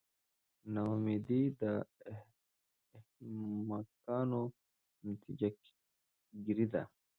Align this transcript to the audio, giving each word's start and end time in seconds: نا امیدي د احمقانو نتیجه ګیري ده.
نا 0.73 0.81
امیدي 0.93 1.41
د 1.59 1.61
احمقانو 2.99 4.43
نتیجه 5.07 5.49
ګیري 6.45 6.65
ده. 6.73 6.83